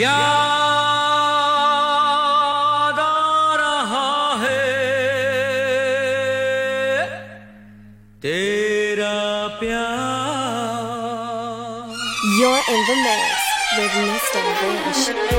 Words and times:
याद 0.00 0.20
आ 2.98 3.54
रहा 3.62 4.06
है 4.44 4.62
तेरा 8.24 9.16
प्यार 9.60 9.98
You're 12.38 12.64
in 12.74 12.80
the 12.88 12.96
mix 13.04 13.38
with 13.78 13.94
Mr. 14.08 14.42
Vish. 14.60 15.29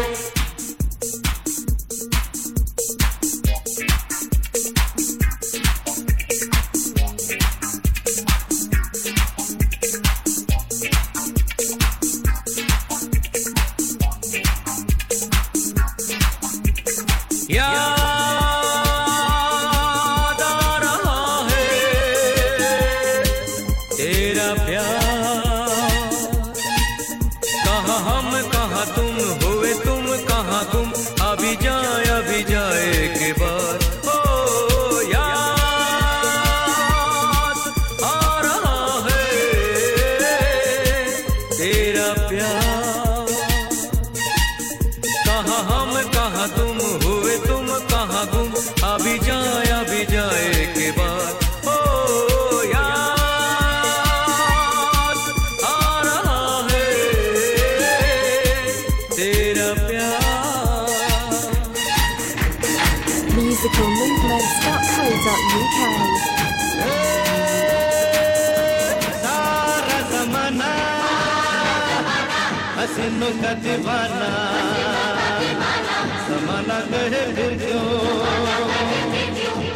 हसीनों 72.91 73.31
का 73.41 73.51
दीवाना 73.63 74.29
समाना 76.27 76.79
कहे 76.91 77.21
फिर 77.35 77.53
क्यों 77.61 77.85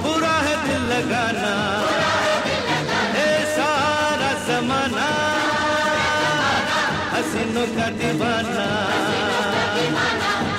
बुरा 0.03 0.33
है 0.45 0.55
दिल 0.65 0.83
लगाना। 0.91 1.53
हे 3.15 3.29
सारा 3.53 4.31
समाना। 4.47 5.07
हसीनों 7.15 7.67
का 7.77 7.89
दीवाना 8.03 8.67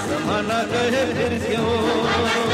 समाना 0.08 0.60
कहे 0.72 1.06
फिर 1.14 1.38
क्यों 1.46 2.45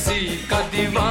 किसी 0.00 0.48
का 0.48 0.60
दीवार 0.72 1.09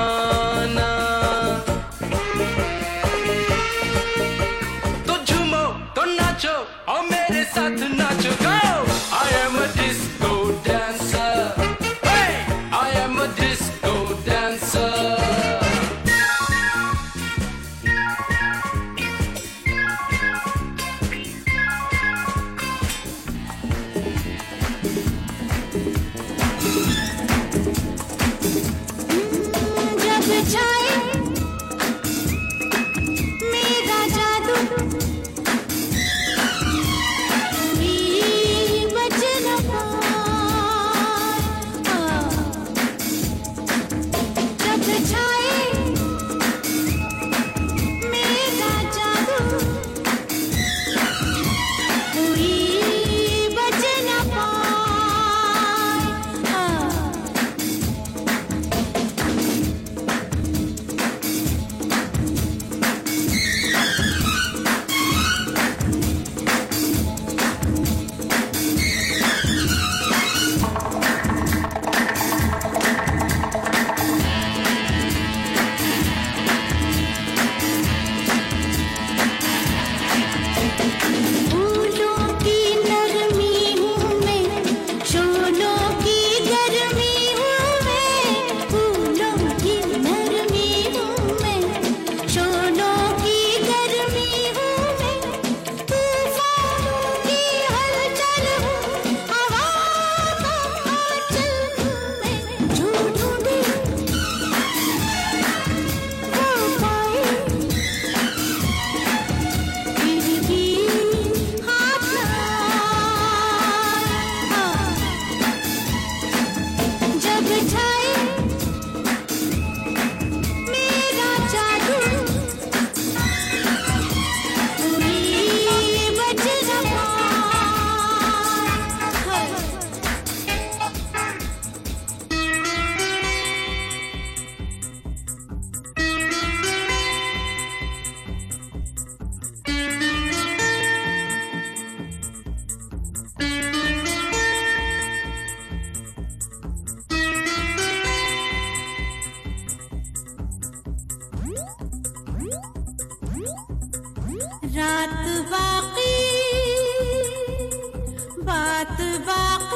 फतवा 158.80 159.69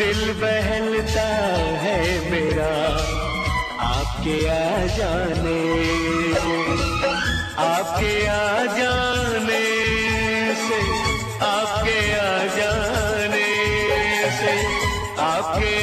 दिल 0.00 0.20
बहलता 0.32 1.24
है 1.80 1.96
मेरा, 2.30 2.68
आपके 3.86 4.36
आ 4.48 4.86
जाने, 4.96 5.58
आपके 7.64 8.14
आ 8.26 8.64
जाने 8.78 9.60
से, 10.62 10.80
आपके 11.48 11.98
आ 12.20 12.32
जाने 12.56 13.52
से, 14.40 14.56
आपके 15.28 15.79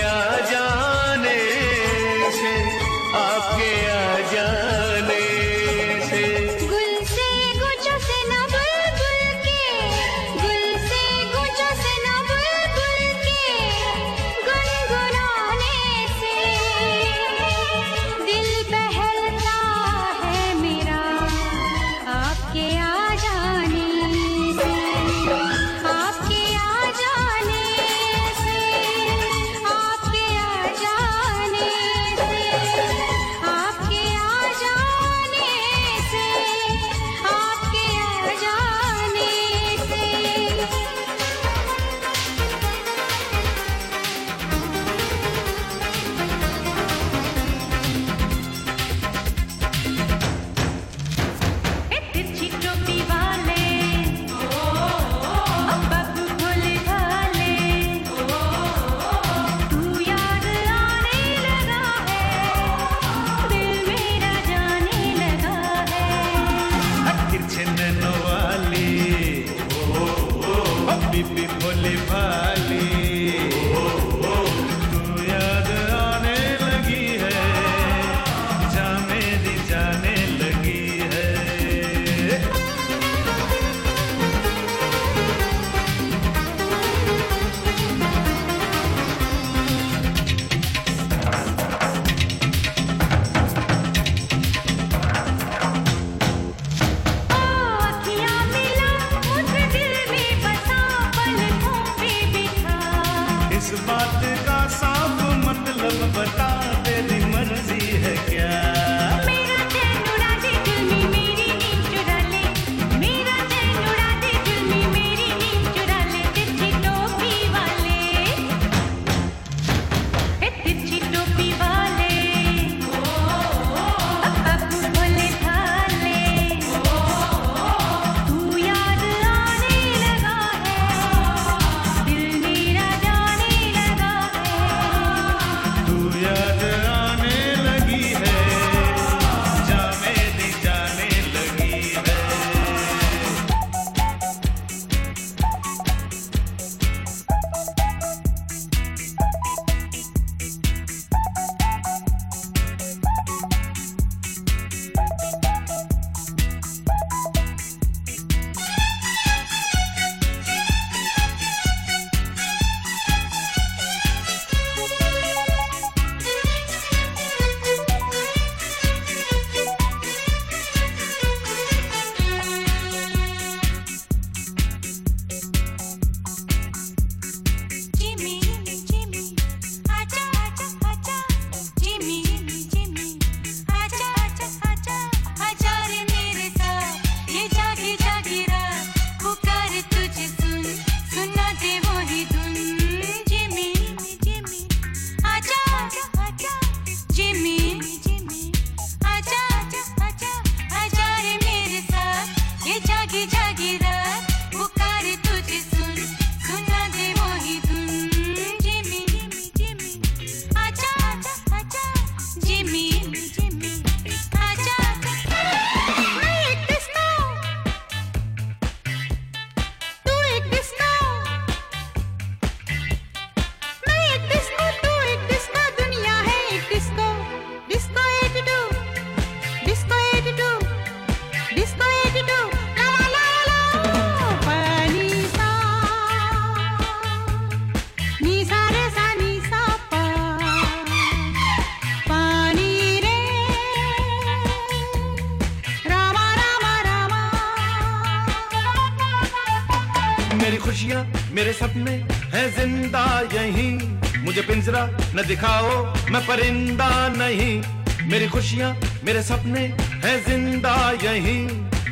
दिखाओ, 255.28 255.70
मैं 256.12 256.22
परिंदा 256.28 256.90
नहीं। 257.08 257.62
मेरी 258.10 258.28
खुशियाँ 258.28 258.70
मेरे 259.04 259.22
सपने 259.24 259.60
हैं 260.04 260.18
ज़िंदा 260.26 260.76
यही। 261.04 261.38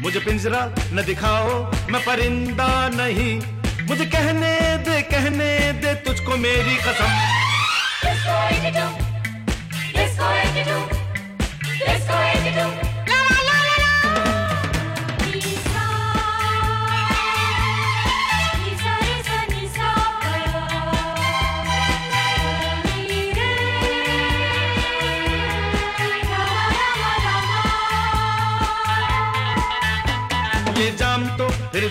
मुझे 0.01 0.19
पिंजरा 0.19 0.65
न 0.93 1.03
दिखाओ, 1.05 1.59
मैं 1.91 2.01
परिंदा 2.01 2.67
नहीं। 2.89 3.33
मुझे 3.87 4.05
कहने 4.05 4.53
दे 4.85 5.01
कहने 5.11 5.49
दे 5.81 5.93
तुझको 6.05 6.37
मेरी 6.37 6.75
कसम। 6.75 7.11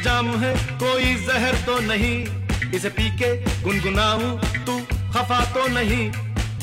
जाम 0.04 0.26
है 0.40 0.52
कोई 0.80 1.14
जहर 1.26 1.54
तो 1.66 1.78
नहीं 1.80 2.16
इसे 2.76 2.88
पी 2.96 3.08
के 3.18 3.28
गुनगुनाऊं 3.62 4.30
तू 4.66 4.78
खफा 5.12 5.38
तो 5.54 5.66
नहीं 5.74 6.04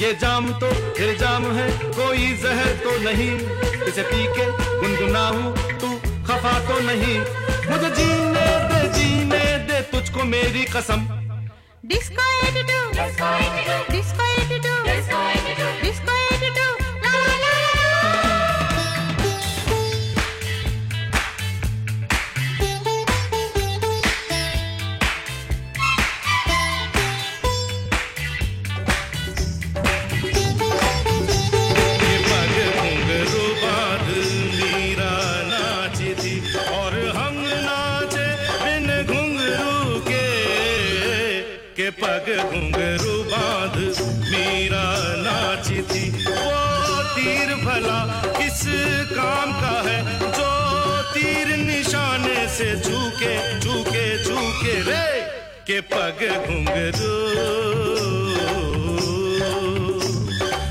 ये 0.02 0.12
जाम 0.22 0.52
तो 0.60 0.70
फिर 0.98 1.16
जाम 1.20 1.46
है 1.58 1.70
कोई 1.98 2.28
जहर 2.44 2.74
तो 2.84 2.98
नहीं 3.06 3.32
इसे 3.88 4.04
पी 4.12 4.26
के 4.38 4.46
गुनगुनाऊं 4.82 5.52
तू 5.82 5.90
खफा 6.28 6.54
तो 6.68 6.80
नहीं 6.88 7.18
मुझे 7.72 7.90
जीने 8.02 8.46
दे 8.72 8.82
जीने 9.00 9.44
दे 9.72 9.82
तुझको 9.92 10.24
मेरी 10.36 10.66
कसम 10.76 11.08
Disco 11.84 12.26
attitude. 12.44 12.94
Disco 12.94 13.32
Editor. 13.38 13.80
Disco 13.92 14.24
attitude. 14.36 14.71
पग 56.02 56.46
घुंघरू। 56.48 57.12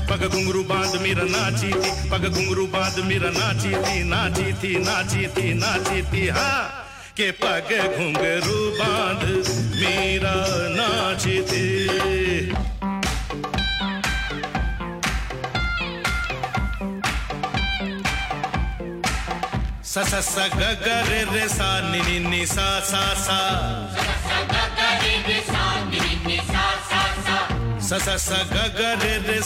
पग 0.09 0.27
घुंगरू 0.27 0.63
बाँध 0.63 1.01
मेरा 1.01 1.23
नाची 1.23 1.67
थी, 1.67 2.09
पग 2.09 2.27
घुंगरू 2.27 2.67
बाँध 2.67 3.05
मेरा 3.05 3.29
नाची 3.29 3.69
थी 3.69 4.03
नाची 4.03 4.53
थी 4.53 4.75
नाची 4.75 5.27
थी 5.27 5.53
नाची 5.53 6.01
थी, 6.01 6.27
हा। 6.27 6.63
के 7.17 7.31
पग 7.31 7.93
घुंगरू 7.97 8.71
बाँध 8.71 9.29
मेरा 9.75 10.33
नाची 10.47 11.41
थी। 11.41 11.71
स 19.83 19.97
स 19.97 20.49
रे 20.53 21.39
रे, 21.39 21.49
सा 21.49 21.91
नि 21.91 22.19
नि, 22.19 22.45
सा 22.45 22.79
सा 22.79 23.13
सा। 23.13 23.61
ಸ 27.91 27.95
ಸ 28.05 28.09
ಸ 28.25 28.29
ಗ 28.51 28.57
ಗ 28.77 28.81
ರೆ 29.01 29.15
ರೆ 29.27 29.37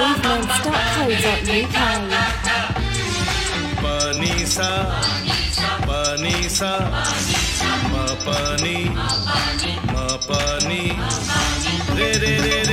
movement. 0.00 0.44
Stop 0.58 0.76
ನಿ 1.00 1.10
ನಿ 1.40 1.54
ಸಾ 1.74 1.80
ಸಾ 1.80 1.90
ಸಾ 2.46 2.68
ni 4.22 4.34
sa 4.54 4.70
pa 5.86 6.00
sa 6.48 6.72
ma 7.92 8.04
pa 8.18 8.38
ni 8.62 8.76
ma 9.94 10.06
re 11.98 12.10
re 12.22 12.34
re 12.44 12.71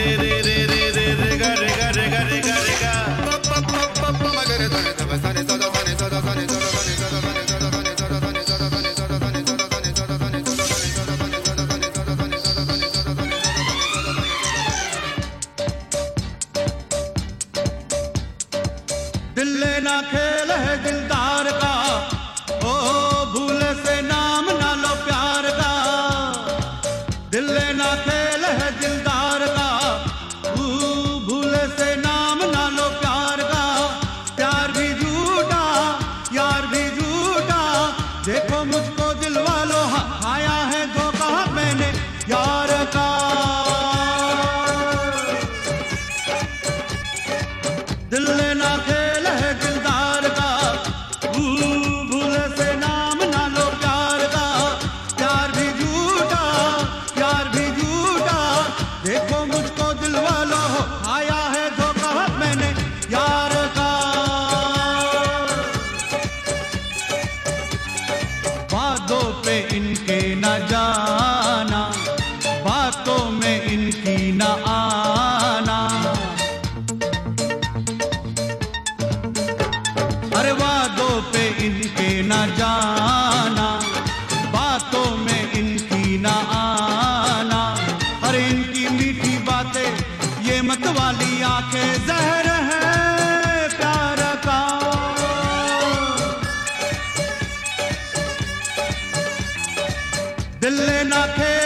ढिल्ले 100.70 101.04
ना 101.10 101.26
थे 101.38 101.59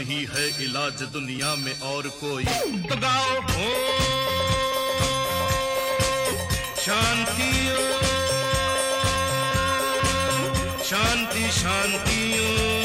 नहीं 0.00 0.26
है 0.26 0.44
इलाज 0.64 1.02
दुनिया 1.12 1.54
में 1.54 1.80
और 1.80 2.06
कोई। 2.20 2.44
तो 2.88 2.96
गाओ 3.00 3.34
हो। 3.48 3.66
शांति 6.84 7.50
शांति 10.84 11.50
शांतियों 11.52 12.79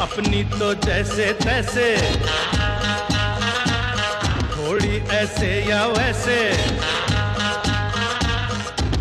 अपनी 0.00 0.44
तो 0.44 0.74
जैसे 0.74 1.32
तैसे। 1.32 1.96
थोड़ी 4.56 4.98
ऐसे 5.10 5.70
या 5.70 5.86
वैसे। 5.86 6.50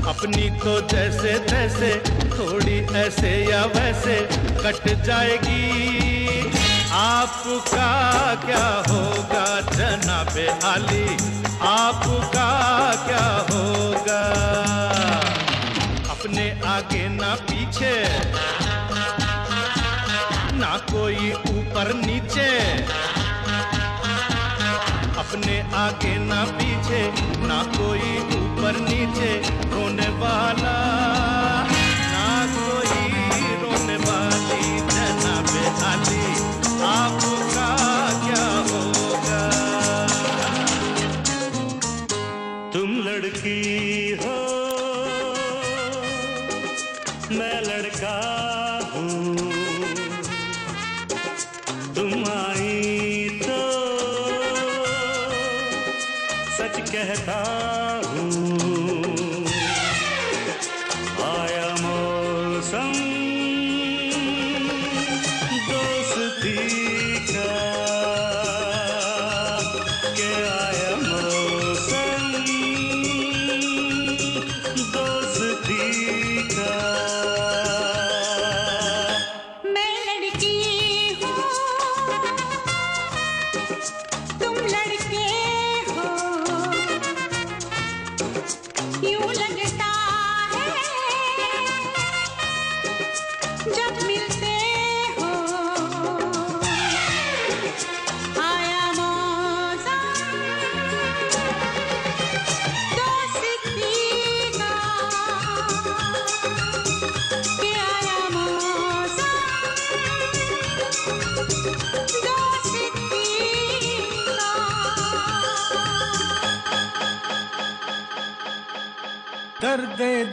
अपनी 0.10 0.50
तो 0.50 0.82
जैसे 0.82 1.40
तैसे, 1.40 2.04
थोड़ी 2.10 2.86
ऐसे 2.96 3.52
या 3.52 3.66
वैसे 3.66 4.30
कट 4.36 5.04
जाएगी। 5.04 5.90
आपका 6.92 8.36
क्या 8.36 8.94
होगा 8.94 9.62
जनाबे 9.62 10.48
आली? 10.48 11.18
आपका 11.62 12.50
क्या 13.08 13.56
होगा? 13.56 14.22
अपने 16.10 16.62
आगे 16.66 17.10
ना 17.10 17.49
पीछे। 17.70 17.98
ना 20.58 20.78
कोई 20.92 21.32
ऊपर 21.32 21.94
नीचे। 21.96 22.50
अपने 25.20 25.60
आगे 25.76 26.16
ना 26.18 26.44
पीछे, 26.52 27.02
ना 27.48 27.64
कोई 27.78 28.10
ऊपर 28.38 28.80
नीचे। 28.80 29.32
रोने 29.70 30.10
वाला, 30.20 30.76
ना 32.14 32.30
कोई 32.56 33.08
रोने 33.62 33.98
वाली 33.98 34.80
जनाबे 34.90 35.66
आली 35.86 36.26
आपका 36.90 37.70
क्या 38.26 38.46
होगा? 38.70 39.44
तुम 42.74 42.90
लड़की 43.08 43.89
सच 56.70 56.92
कहता 56.92 57.38
हूँ। 58.06 58.69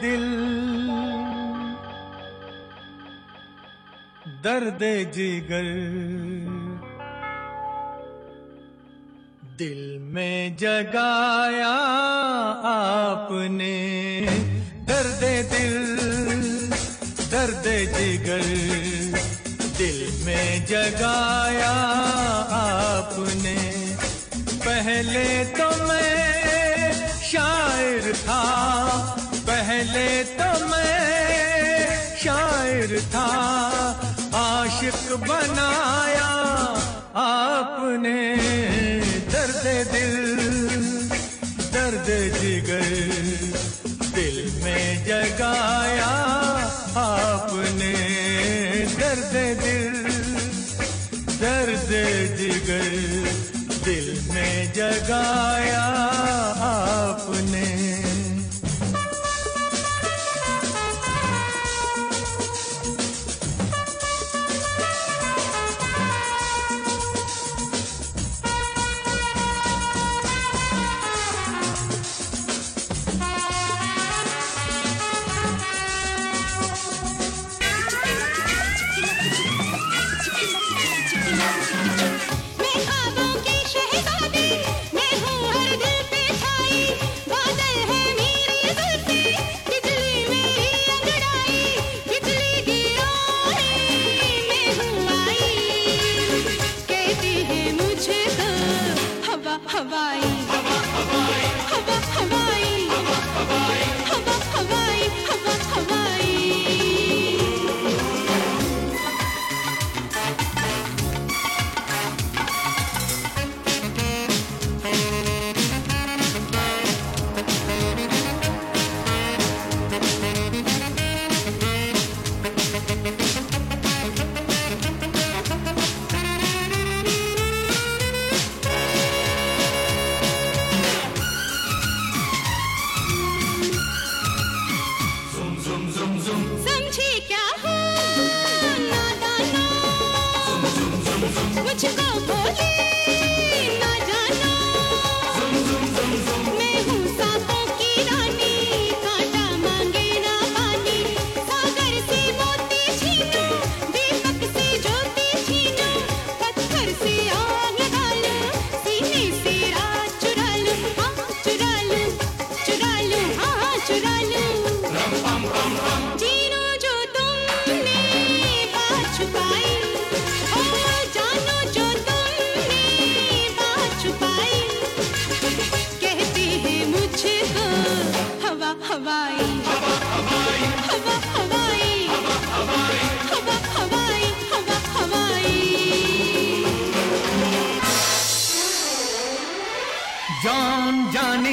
दिल। 0.02 0.46
दर्द 4.44 5.12
जिगर। 5.12 5.66
दिल 9.58 9.98
में 9.98 10.56
जगाया 10.56 11.74
आपने। 12.64 14.20
दर्द 14.88 15.52
दिल, 15.52 15.96
दर्द 17.30 17.64
जिगर। 17.98 18.42
दिल 19.78 20.26
में 20.26 20.66
जगाया 20.66 21.72
आपने। 22.54 23.96
पहले 24.36 25.44
तो 25.44 25.88
मैं 25.88 26.16
शायर 27.08 28.14
था 28.14 28.42
पहले 29.86 30.22
तो 30.34 30.66
मैं 30.66 32.16
शायर 32.18 32.98
था 33.14 33.26
आशिक 34.34 35.02
बनाया 35.22 36.30
आपने 37.22 38.18
दर्द 39.30 39.66
दिल। 39.92 40.25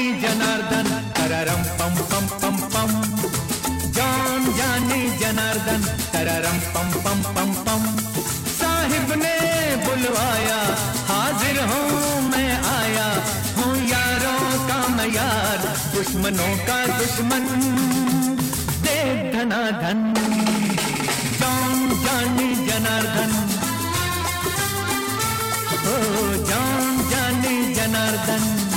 जानी 0.04 0.22
जनार्दन, 0.22 1.14
तररम 1.18 1.64
पम 1.64 1.96
पम 1.96 2.26
पम 2.38 2.58
पम। 2.58 2.92
जान 3.92 4.54
जानी 4.58 5.18
जनार्दन, 5.18 5.82
तररम 6.14 6.58
पम 6.60 7.02
पम 7.02 7.34
पम 7.34 7.54
पम। 7.64 7.98
साहिब 8.46 9.12
ने 9.12 9.38
बुलवाया, 9.86 10.78
हाजिर 11.08 11.60
हूँ 11.64 12.22
मैं 12.32 12.54
आया। 12.80 13.08
हूँ 13.58 13.88
यारों 13.88 14.68
का 14.68 14.88
मैं 14.88 15.14
यार 15.14 15.78
दुश्मनों 15.96 16.58
का 16.58 16.98
दुश्मन। 16.98 17.48
दे 18.82 19.32
धनाधन, 19.34 20.14
जान 21.40 21.90
जानी 22.06 22.56
जनार्दन। 22.56 23.32
ओ, 25.88 25.98
जान 26.46 27.10
जानी 27.10 27.74
जनार्दन। 27.74 28.73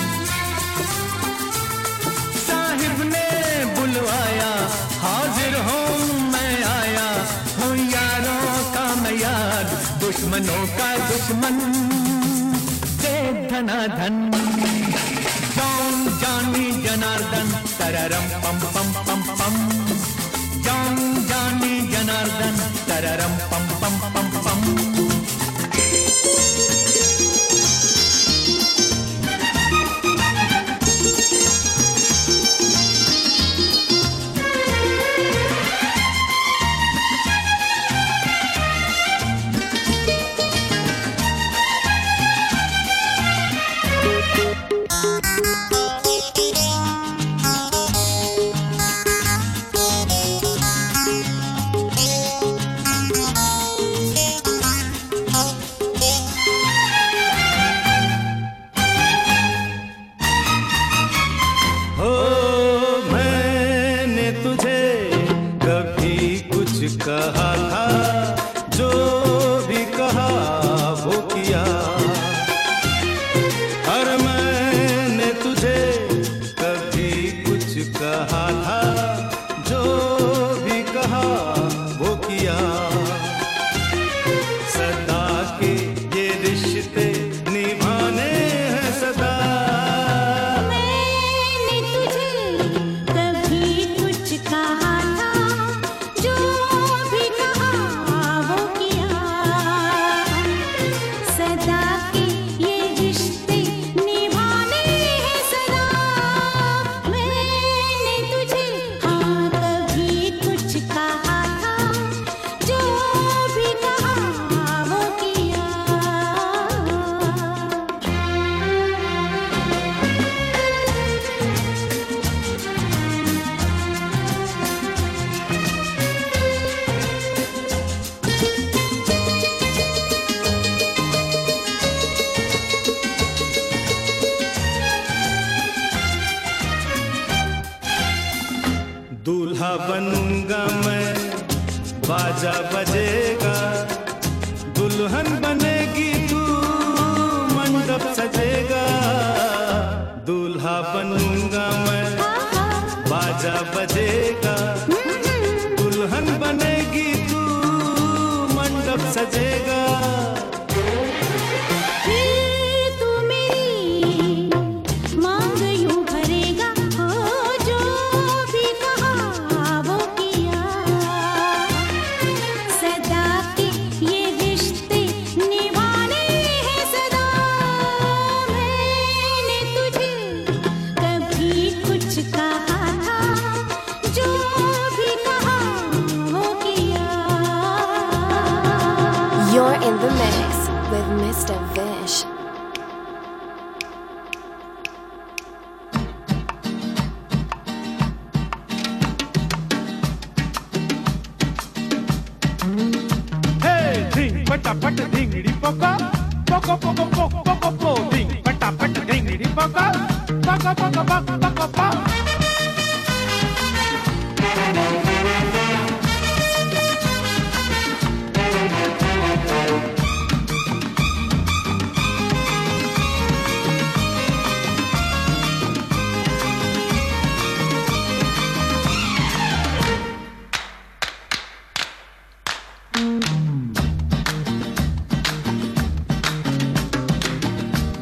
दुश्मनों 10.36 10.66
का 10.66 10.88
दुश्मन 11.08 11.56
दे 13.02 13.16
धनाधन। 13.50 14.16
जान 15.56 15.96
जानी 16.20 16.66
जनार्दन, 16.82 17.48
तररम 17.78 18.26
पम 18.42 18.58
पम 18.74 18.92
पम 19.06 19.22
पम। 19.38 19.54
जान 20.62 20.96
जानी 21.28 21.74
जनार्दन, 21.88 22.56
तररम 22.88 23.34
पम 23.50 23.75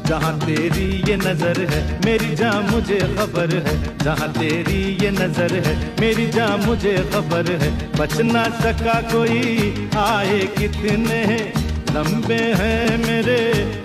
जहाँ 0.07 0.39
तेरी 0.39 0.87
ये 1.09 1.17
नज़र 1.17 1.61
है, 1.71 1.81
मेरी 2.05 2.35
जहाँ 2.35 2.63
मुझे 2.63 2.99
खबर 3.17 3.55
है। 3.67 3.75
जहाँ 3.99 4.29
तेरी 4.33 4.81
ये 5.03 5.11
नज़र 5.11 5.55
है, 5.67 5.75
मेरी 6.01 6.27
जहाँ 6.27 6.59
मुझे 6.59 6.97
खबर 7.13 7.51
है। 7.63 7.71
बच 7.99 8.21
ना 8.23 8.45
सका 8.61 9.01
कोई, 9.13 9.89
आए 9.99 10.41
कितने? 10.59 11.23
लंबे 11.95 12.41
हैं 12.59 12.99
मेरे 12.99 13.39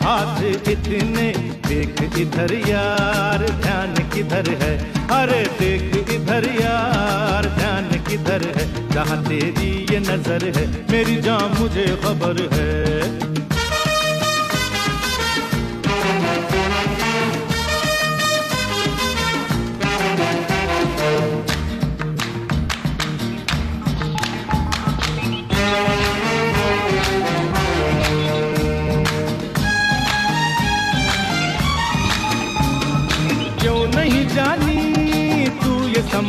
हाथ 0.03 0.41
कितने 0.65 1.31
देख 1.67 2.01
इधर 2.17 2.53
यार, 2.67 3.45
ध्यान 3.61 3.93
किधर 4.13 4.49
है? 4.63 4.73
अरे 5.11 5.43
देख 5.59 6.09
इधर 6.11 6.49
यार, 6.61 7.45
ध्यान 7.57 7.89
किधर 8.09 8.47
है? 8.57 8.67
जहाँ 8.91 9.23
तेरी 9.23 9.71
ये 9.93 9.99
नज़र 9.99 10.51
है, 10.57 10.67
मेरी 10.91 11.21
जहाँ 11.21 11.49
मुझे 11.59 11.85
खबर 12.03 12.47
है। 12.53 13.28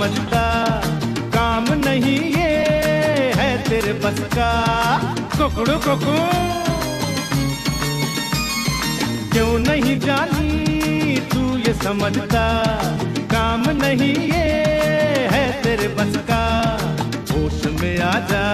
समझता 0.00 0.42
काम 1.34 1.64
नहीं 1.78 2.18
ये 2.34 2.52
है 3.36 3.48
तेरे 3.64 3.92
बस 3.92 4.20
का। 4.34 4.52
कुकड़ू, 5.32 5.74
कुकू। 5.76 6.14
क्यों 9.32 9.58
नहीं 9.58 9.98
जानी 10.00 11.16
तू 11.32 11.42
ये 11.58 11.74
समझता? 11.74 12.46
काम 13.34 13.70
नहीं 13.82 14.14
ये 14.24 14.48
है 15.32 15.44
तेरे 15.62 15.88
बस 15.88 16.16
का। 16.30 16.42
होश 17.32 17.64
में 17.80 18.00
आ 18.00 18.18
जा 18.26 18.44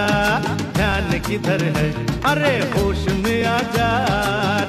ध्यान 0.75 1.19
किधर 1.19 1.63
है? 1.77 1.89
अरे 2.23 2.55
होश 2.75 3.07
में 3.15 3.45
आ 3.45 3.59
जा 3.75 3.91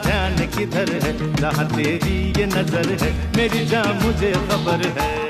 ध्यान 0.07 0.47
किधर 0.49 0.99
है? 1.03 1.16
जहाँ 1.37 1.66
तेरी 1.66 2.18
ये 2.41 2.47
नज़र 2.47 2.99
है, 3.03 3.12
मेरी 3.37 3.66
जा 3.66 3.83
मुझे 4.03 4.33
खबर 4.51 4.93
है। 5.01 5.28